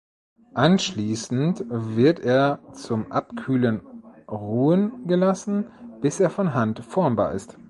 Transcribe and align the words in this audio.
Anschließend 0.55 1.63
wird 1.69 2.21
er 2.21 2.59
zum 2.73 3.11
Abkühlen 3.11 3.81
ruhen 4.27 5.05
gelassen, 5.05 5.67
bis 6.01 6.19
er 6.19 6.31
von 6.31 6.55
Hand 6.55 6.83
formbar 6.83 7.33
ist. 7.33 7.59